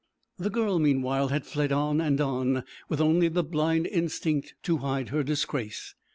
The 0.39 0.49
girl 0.49 0.79
meanwhile 0.79 1.27
had 1.27 1.45
fled 1.45 1.71
on 1.71 2.01
and 2.01 2.19
on, 2.19 2.63
with 2.89 2.99
only 2.99 3.27
the 3.27 3.43
blind 3.43 3.85
instinct 3.85 4.55
to 4.63 4.77
hide 4.77 5.09
her 5.09 5.21
disgrace. 5.21 5.93